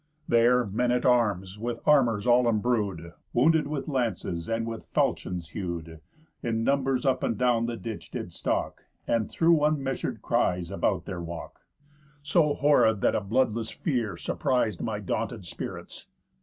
There 0.27 0.65
men 0.65 0.89
at 0.91 1.05
arms, 1.05 1.59
with 1.59 1.79
armours 1.87 2.25
all 2.25 2.47
embrew'd, 2.49 3.13
Wounded 3.33 3.67
with 3.67 3.87
lances, 3.87 4.49
and 4.49 4.65
with 4.65 4.87
faulchions 4.91 5.49
hew'd, 5.49 5.99
In 6.41 6.63
numbers, 6.63 7.05
up 7.05 7.21
and 7.21 7.37
down 7.37 7.67
the 7.67 7.77
ditch, 7.77 8.09
did 8.09 8.33
stalk, 8.33 8.85
And 9.05 9.29
threw 9.29 9.57
unmeasur'd 9.63 10.23
cries 10.23 10.71
about 10.71 11.05
their 11.05 11.21
walk, 11.21 11.67
So 12.23 12.55
horrid 12.55 13.01
that 13.01 13.13
a 13.13 13.21
bloodless 13.21 13.69
fear 13.69 14.17
surpris'd 14.17 14.81
My 14.81 14.99
daunted 14.99 15.45
spirits. 15.45 16.07